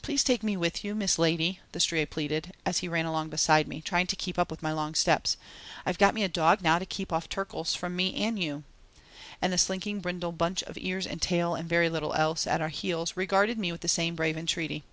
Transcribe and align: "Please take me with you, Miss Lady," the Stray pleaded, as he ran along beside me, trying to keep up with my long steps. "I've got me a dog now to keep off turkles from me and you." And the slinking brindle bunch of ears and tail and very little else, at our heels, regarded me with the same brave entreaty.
"Please 0.00 0.22
take 0.22 0.44
me 0.44 0.56
with 0.56 0.84
you, 0.84 0.94
Miss 0.94 1.18
Lady," 1.18 1.58
the 1.72 1.80
Stray 1.80 2.06
pleaded, 2.06 2.52
as 2.64 2.78
he 2.78 2.88
ran 2.88 3.04
along 3.04 3.30
beside 3.30 3.66
me, 3.66 3.80
trying 3.80 4.06
to 4.06 4.14
keep 4.14 4.38
up 4.38 4.48
with 4.48 4.62
my 4.62 4.70
long 4.70 4.94
steps. 4.94 5.36
"I've 5.84 5.98
got 5.98 6.14
me 6.14 6.22
a 6.22 6.28
dog 6.28 6.62
now 6.62 6.78
to 6.78 6.86
keep 6.86 7.12
off 7.12 7.28
turkles 7.28 7.74
from 7.74 7.96
me 7.96 8.14
and 8.22 8.38
you." 8.40 8.62
And 9.42 9.52
the 9.52 9.58
slinking 9.58 9.98
brindle 9.98 10.30
bunch 10.30 10.62
of 10.62 10.78
ears 10.78 11.04
and 11.04 11.20
tail 11.20 11.56
and 11.56 11.68
very 11.68 11.90
little 11.90 12.12
else, 12.14 12.46
at 12.46 12.60
our 12.60 12.68
heels, 12.68 13.16
regarded 13.16 13.58
me 13.58 13.72
with 13.72 13.80
the 13.80 13.88
same 13.88 14.14
brave 14.14 14.36
entreaty. 14.36 14.84